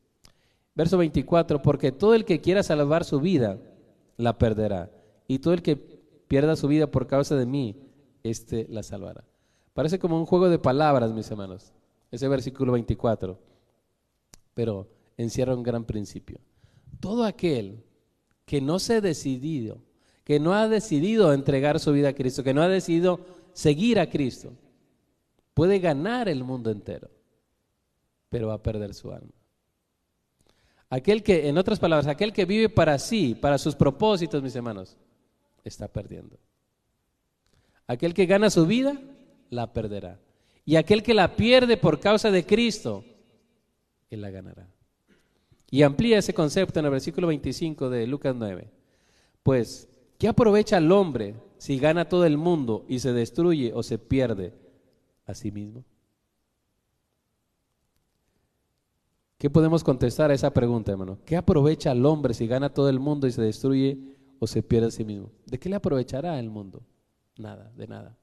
[0.78, 3.58] Verso 24, porque todo el que quiera salvar su vida,
[4.16, 4.92] la perderá.
[5.26, 7.74] Y todo el que pierda su vida por causa de mí,
[8.22, 9.24] éste la salvará.
[9.74, 11.72] Parece como un juego de palabras, mis hermanos,
[12.12, 13.36] ese versículo 24,
[14.54, 14.86] pero
[15.16, 16.38] encierra un gran principio.
[17.00, 17.82] Todo aquel
[18.44, 19.78] que no se ha decidido,
[20.22, 23.18] que no ha decidido entregar su vida a Cristo, que no ha decidido
[23.52, 24.52] seguir a Cristo,
[25.54, 27.10] puede ganar el mundo entero,
[28.28, 29.32] pero va a perder su alma.
[30.90, 34.96] Aquel que, en otras palabras, aquel que vive para sí, para sus propósitos, mis hermanos,
[35.64, 36.38] está perdiendo.
[37.86, 38.98] Aquel que gana su vida,
[39.50, 40.18] la perderá.
[40.64, 43.04] Y aquel que la pierde por causa de Cristo,
[44.10, 44.68] él la ganará.
[45.70, 48.70] Y amplía ese concepto en el versículo 25 de Lucas 9.
[49.42, 53.98] Pues, ¿qué aprovecha el hombre si gana todo el mundo y se destruye o se
[53.98, 54.54] pierde
[55.26, 55.84] a sí mismo?
[59.38, 61.18] ¿Qué podemos contestar a esa pregunta, hermano?
[61.24, 63.98] ¿Qué aprovecha el hombre si gana todo el mundo y se destruye
[64.40, 65.30] o se pierde a sí mismo?
[65.46, 66.82] ¿De qué le aprovechará el mundo?
[67.38, 68.18] nada, de nada,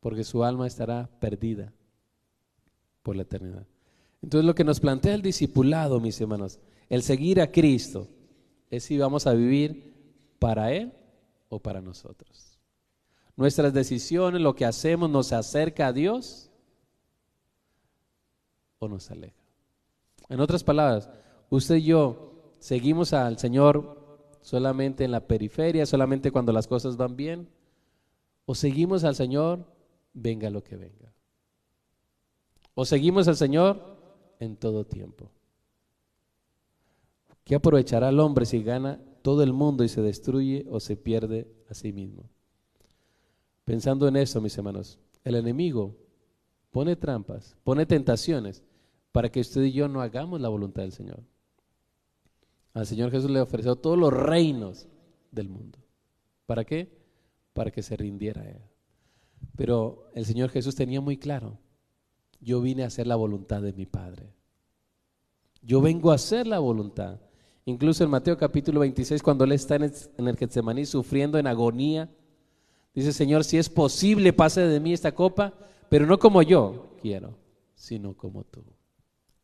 [0.00, 1.72] porque su alma estará perdida
[3.02, 3.66] por la eternidad.
[4.22, 6.58] Entonces lo que nos plantea el discipulado, mis hermanos,
[6.88, 8.08] el seguir a Cristo,
[8.70, 9.94] es si vamos a vivir
[10.38, 10.92] para Él
[11.48, 12.58] o para nosotros.
[13.36, 16.50] Nuestras decisiones, lo que hacemos, nos acerca a Dios
[18.78, 19.35] o nos aleja.
[20.28, 21.08] En otras palabras,
[21.50, 23.96] usted y yo seguimos al Señor
[24.40, 27.48] solamente en la periferia, solamente cuando las cosas van bien,
[28.44, 29.64] o seguimos al Señor,
[30.12, 31.12] venga lo que venga.
[32.74, 33.80] O seguimos al Señor
[34.38, 35.30] en todo tiempo.
[37.44, 41.48] ¿Qué aprovechará el hombre si gana todo el mundo y se destruye o se pierde
[41.68, 42.28] a sí mismo?
[43.64, 45.96] Pensando en eso, mis hermanos, el enemigo
[46.70, 48.62] pone trampas, pone tentaciones
[49.16, 51.22] para que usted y yo no hagamos la voluntad del Señor.
[52.74, 54.88] Al Señor Jesús le ofreció todos los reinos
[55.30, 55.78] del mundo.
[56.44, 57.00] ¿Para qué?
[57.54, 58.60] Para que se rindiera Él.
[59.56, 61.56] Pero el Señor Jesús tenía muy claro,
[62.42, 64.34] yo vine a hacer la voluntad de mi Padre.
[65.62, 67.18] Yo vengo a hacer la voluntad.
[67.64, 72.10] Incluso en Mateo capítulo 26, cuando Él está en el Getsemaní sufriendo en agonía,
[72.94, 75.54] dice, Señor, si es posible, pase de mí esta copa,
[75.88, 77.34] pero no como yo quiero,
[77.76, 78.75] sino como tú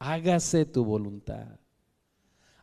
[0.03, 1.47] hágase tu voluntad.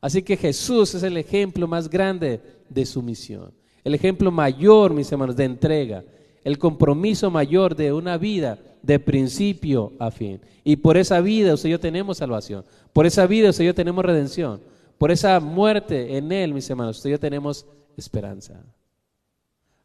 [0.02, 5.12] Así que Jesús es el ejemplo más grande de su misión, el ejemplo mayor, mis
[5.12, 6.04] hermanos, de entrega,
[6.44, 10.42] el compromiso mayor de una vida de principio a fin.
[10.64, 14.62] Y por esa vida usted yo tenemos salvación, por esa vida usted yo tenemos redención,
[14.98, 17.66] por esa muerte en Él, mis hermanos, usted yo tenemos
[17.98, 18.64] esperanza.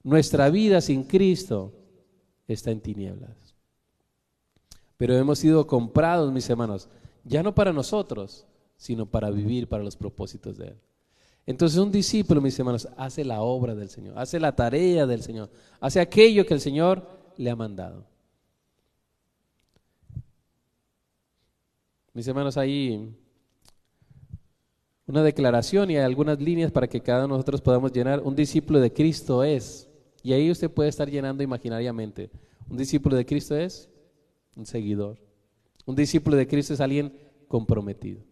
[0.03, 1.73] Nuestra vida sin Cristo
[2.47, 3.55] está en tinieblas.
[4.97, 6.89] Pero hemos sido comprados, mis hermanos,
[7.25, 10.77] ya no para nosotros, sino para vivir para los propósitos de Él.
[11.47, 15.51] Entonces un discípulo, mis hermanos, hace la obra del Señor, hace la tarea del Señor,
[15.81, 17.07] hace aquello que el Señor
[17.37, 18.07] le ha mandado.
[22.15, 23.13] Mis hermanos, hay
[25.07, 28.21] una declaración y hay algunas líneas para que cada uno de nosotros podamos llenar.
[28.21, 29.91] Un discípulo de Cristo es,
[30.23, 32.31] y ahí usted puede estar llenando imaginariamente,
[32.71, 33.91] un discípulo de Cristo es
[34.57, 35.24] un seguidor.
[35.87, 37.13] Un discípulo de Cristo es alguien
[37.49, 38.23] comprometido.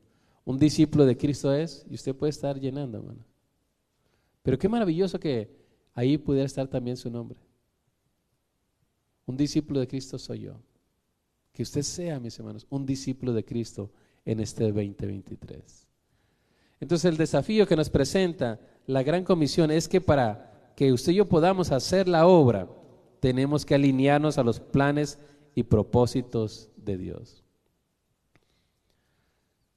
[0.44, 3.24] Un discípulo de Cristo es, y usted puede estar llenando, hermano.
[4.42, 5.50] Pero qué maravilloso que
[5.94, 7.38] ahí pudiera estar también su nombre.
[9.26, 10.60] Un discípulo de Cristo soy yo.
[11.52, 13.90] Que usted sea, mis hermanos, un discípulo de Cristo
[14.24, 15.86] en este 2023.
[16.80, 21.16] Entonces el desafío que nos presenta la gran comisión es que para que usted y
[21.16, 22.68] yo podamos hacer la obra,
[23.20, 25.18] tenemos que alinearnos a los planes
[25.54, 27.41] y propósitos de Dios.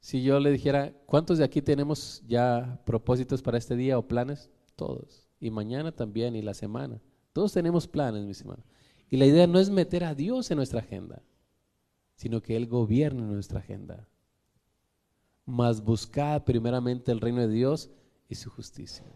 [0.06, 4.52] Si yo le dijera, ¿cuántos de aquí tenemos ya propósitos para este día o planes?
[4.76, 5.28] Todos.
[5.40, 7.02] Y mañana también y la semana.
[7.34, 8.64] Todos tenemos planes, mis hermanos.
[9.10, 11.24] Y la idea no es meter a Dios en nuestra agenda,
[12.14, 14.08] sino que Él gobierne nuestra agenda.
[15.44, 17.90] Mas buscad primeramente el reino de Dios
[18.30, 19.08] y su justicia.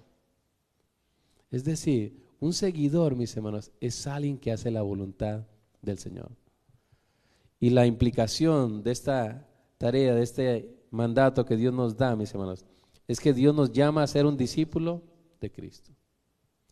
[1.51, 5.45] Es decir, un seguidor, mis hermanos, es alguien que hace la voluntad
[5.83, 6.31] del Señor.
[7.59, 9.45] Y la implicación de esta
[9.77, 12.65] tarea, de este mandato que Dios nos da, mis hermanos,
[13.07, 15.01] es que Dios nos llama a ser un discípulo
[15.41, 15.91] de Cristo.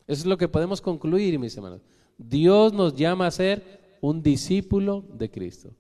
[0.06, 1.82] Eso es lo que podemos concluir, mis hermanos.
[2.18, 5.72] Dios nos llama a ser un discípulo de Cristo.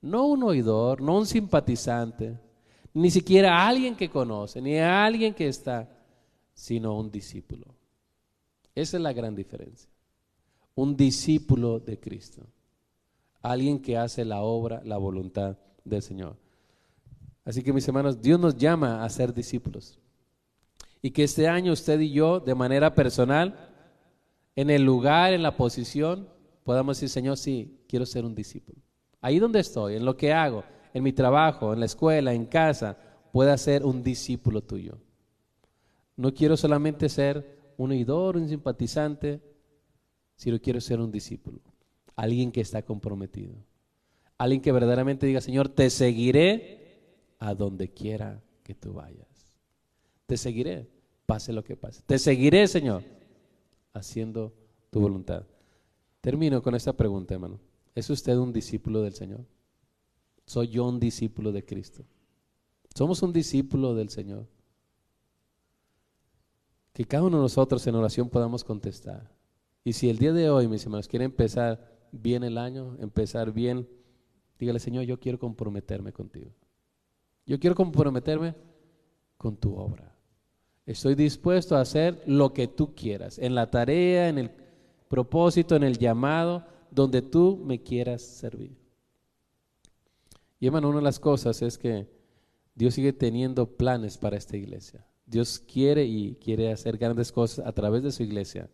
[0.00, 2.38] No un oidor, no un simpatizante,
[2.94, 5.88] ni siquiera alguien que conoce, ni alguien que está,
[6.54, 7.66] sino un discípulo.
[8.74, 9.90] Esa es la gran diferencia.
[10.74, 12.42] Un discípulo de Cristo.
[13.42, 16.36] Alguien que hace la obra, la voluntad del Señor.
[17.46, 20.00] Así que mis hermanos, Dios nos llama a ser discípulos.
[21.00, 23.70] Y que este año usted y yo, de manera personal,
[24.56, 26.28] en el lugar, en la posición,
[26.64, 28.82] podamos decir, Señor, sí, quiero ser un discípulo.
[29.20, 32.98] Ahí donde estoy, en lo que hago, en mi trabajo, en la escuela, en casa,
[33.32, 34.98] pueda ser un discípulo tuyo.
[36.16, 39.40] No quiero solamente ser un oidor, un simpatizante,
[40.34, 41.60] sino quiero ser un discípulo.
[42.16, 43.54] Alguien que está comprometido.
[44.36, 46.85] Alguien que verdaderamente diga, Señor, te seguiré
[47.38, 49.54] a donde quiera que tú vayas.
[50.26, 50.88] Te seguiré,
[51.26, 52.02] pase lo que pase.
[52.06, 53.02] Te seguiré, Señor,
[53.92, 54.52] haciendo
[54.90, 55.46] tu voluntad.
[56.20, 57.60] Termino con esta pregunta, hermano.
[57.94, 59.44] ¿Es usted un discípulo del Señor?
[60.44, 62.04] ¿Soy yo un discípulo de Cristo?
[62.94, 64.46] ¿Somos un discípulo del Señor?
[66.92, 69.30] Que cada uno de nosotros en oración podamos contestar.
[69.84, 73.88] Y si el día de hoy, mis hermanos, quiere empezar bien el año, empezar bien,
[74.58, 76.50] dígale, Señor, yo quiero comprometerme contigo.
[77.46, 78.54] Yo quiero comprometerme
[79.36, 80.12] con tu obra.
[80.84, 84.50] Estoy dispuesto a hacer lo que tú quieras, en la tarea, en el
[85.08, 88.76] propósito, en el llamado donde tú me quieras servir.
[90.58, 92.08] Y hermano, una de las cosas es que
[92.74, 95.06] Dios sigue teniendo planes para esta iglesia.
[95.26, 98.70] Dios quiere y quiere hacer grandes cosas a través de su iglesia,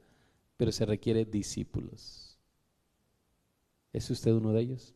[0.56, 2.38] pero se requiere discípulos.
[3.92, 4.94] ¿Es usted uno de ellos?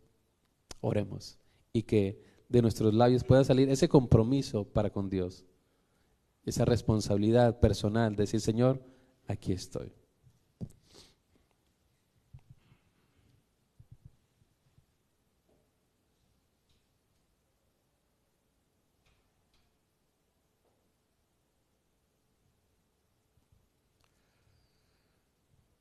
[0.81, 1.39] Oremos
[1.73, 5.45] y que de nuestros labios pueda salir ese compromiso para con Dios,
[6.45, 8.83] esa responsabilidad personal, decir, Señor,
[9.27, 9.93] aquí estoy.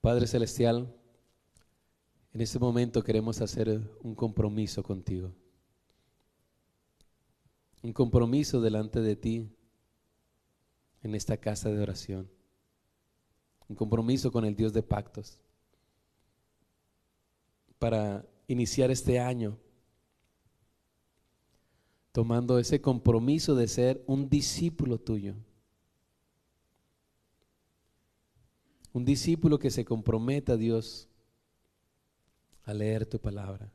[0.01, 0.93] Padre Celestial,
[2.31, 5.31] en este momento queremos hacer un compromiso contigo.
[7.85, 9.47] Un compromiso delante de ti
[11.03, 12.27] en esta casa de oración.
[13.69, 15.39] Un compromiso con el Dios de pactos.
[17.77, 19.59] Para iniciar este año
[22.11, 25.35] tomando ese compromiso de ser un discípulo tuyo.
[28.93, 31.07] Un discípulo que se comprometa a Dios
[32.63, 33.71] a leer tu palabra,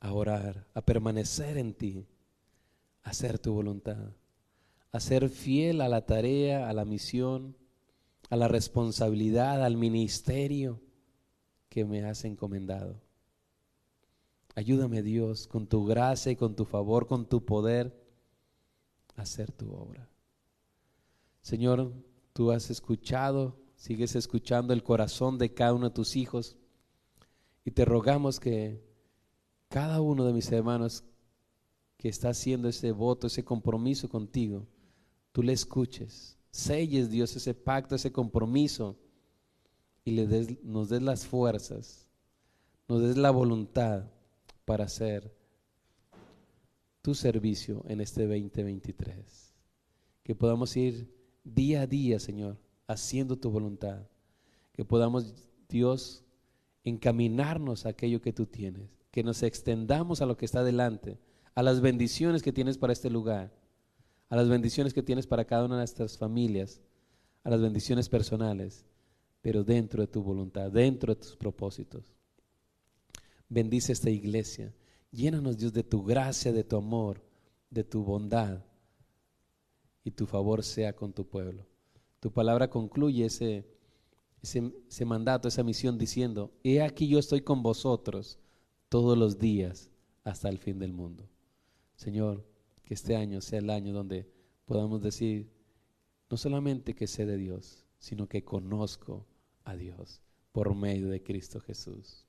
[0.00, 2.06] a orar, a permanecer en ti,
[3.02, 4.12] hacer tu voluntad,
[4.92, 7.56] a ser fiel a la tarea, a la misión,
[8.30, 10.80] a la responsabilidad, al ministerio
[11.68, 13.00] que me has encomendado.
[14.54, 17.94] Ayúdame Dios con tu gracia y con tu favor, con tu poder,
[19.16, 20.10] a hacer tu obra.
[21.42, 21.92] Señor,
[22.32, 26.56] tú has escuchado sigues escuchando el corazón de cada uno de tus hijos
[27.64, 28.84] y te rogamos que
[29.68, 31.04] cada uno de mis hermanos
[31.98, 34.66] que está haciendo ese voto, ese compromiso contigo,
[35.32, 38.96] tú le escuches, selles Dios ese pacto, ese compromiso
[40.04, 42.08] y le des, nos des las fuerzas,
[42.88, 44.04] nos des la voluntad
[44.64, 45.36] para hacer
[47.02, 49.54] tu servicio en este 2023.
[50.22, 54.06] Que podamos ir día a día, Señor, haciendo tu voluntad.
[54.72, 55.34] Que podamos,
[55.68, 56.24] Dios,
[56.84, 58.88] encaminarnos a aquello que tú tienes.
[59.10, 61.18] Que nos extendamos a lo que está delante,
[61.58, 63.52] a las bendiciones que tienes para este lugar,
[64.28, 66.80] a las bendiciones que tienes para cada una de nuestras familias,
[67.42, 68.86] a las bendiciones personales,
[69.42, 72.14] pero dentro de tu voluntad, dentro de tus propósitos.
[73.48, 74.72] Bendice esta iglesia.
[75.10, 77.24] Llénanos, Dios, de tu gracia, de tu amor,
[77.70, 78.62] de tu bondad,
[80.04, 81.66] y tu favor sea con tu pueblo.
[82.20, 83.66] Tu palabra concluye ese,
[84.42, 88.38] ese, mandato, esa misión diciendo, he aquí yo estoy con vosotros
[88.88, 89.90] todos los días
[90.22, 91.28] hasta el fin del mundo.
[91.98, 92.46] Señor,
[92.84, 94.30] que este año sea el año donde
[94.66, 95.50] podamos decir,
[96.30, 99.26] no solamente que sé de Dios, sino que conozco
[99.64, 100.22] a Dios
[100.52, 102.24] por medio de Cristo Jesús.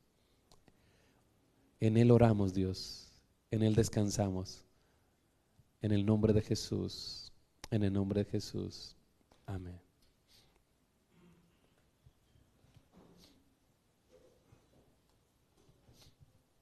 [1.80, 4.66] En Él oramos, Dios, en Él descansamos.
[5.82, 7.32] En el nombre de Jesús,
[7.70, 8.96] en el nombre de Jesús.
[9.46, 9.89] Amén.